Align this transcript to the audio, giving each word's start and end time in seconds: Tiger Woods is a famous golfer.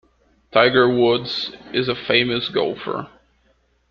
Tiger 0.51 0.89
Woods 0.89 1.51
is 1.73 1.87
a 1.87 1.93
famous 1.93 2.49
golfer. 2.49 3.07